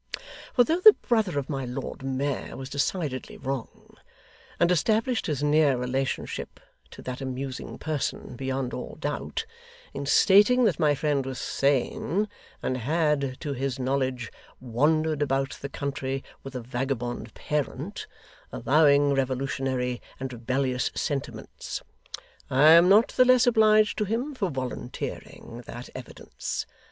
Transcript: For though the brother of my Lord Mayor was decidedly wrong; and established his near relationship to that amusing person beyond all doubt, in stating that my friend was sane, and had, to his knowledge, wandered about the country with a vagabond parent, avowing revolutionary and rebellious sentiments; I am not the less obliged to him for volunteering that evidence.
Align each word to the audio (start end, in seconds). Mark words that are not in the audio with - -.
For 0.55 0.63
though 0.63 0.79
the 0.79 0.93
brother 1.07 1.37
of 1.37 1.47
my 1.47 1.63
Lord 1.63 2.01
Mayor 2.01 2.57
was 2.57 2.71
decidedly 2.71 3.37
wrong; 3.37 3.97
and 4.59 4.71
established 4.71 5.27
his 5.27 5.43
near 5.43 5.77
relationship 5.77 6.59
to 6.89 7.03
that 7.03 7.21
amusing 7.21 7.77
person 7.77 8.35
beyond 8.35 8.73
all 8.73 8.95
doubt, 8.99 9.45
in 9.93 10.07
stating 10.07 10.63
that 10.63 10.79
my 10.79 10.95
friend 10.95 11.23
was 11.23 11.39
sane, 11.39 12.27
and 12.63 12.77
had, 12.77 13.39
to 13.41 13.53
his 13.53 13.77
knowledge, 13.77 14.31
wandered 14.59 15.21
about 15.21 15.59
the 15.61 15.69
country 15.69 16.23
with 16.41 16.55
a 16.55 16.61
vagabond 16.61 17.31
parent, 17.35 18.07
avowing 18.51 19.13
revolutionary 19.13 20.01
and 20.19 20.33
rebellious 20.33 20.89
sentiments; 20.95 21.83
I 22.49 22.71
am 22.71 22.89
not 22.89 23.09
the 23.09 23.23
less 23.25 23.45
obliged 23.45 23.99
to 23.99 24.05
him 24.05 24.33
for 24.33 24.49
volunteering 24.49 25.61
that 25.67 25.89
evidence. 25.93 26.65